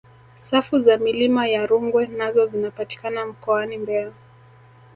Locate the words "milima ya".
0.97-1.65